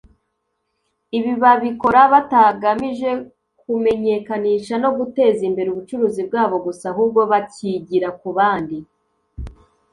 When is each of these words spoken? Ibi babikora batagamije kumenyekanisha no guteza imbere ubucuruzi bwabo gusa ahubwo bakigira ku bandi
Ibi 1.17 1.33
babikora 1.41 2.01
batagamije 2.13 3.09
kumenyekanisha 3.59 4.75
no 4.83 4.89
guteza 4.97 5.41
imbere 5.49 5.67
ubucuruzi 5.71 6.21
bwabo 6.27 6.55
gusa 6.65 6.85
ahubwo 6.91 7.21
bakigira 7.31 8.09
ku 8.19 8.27
bandi 8.37 8.77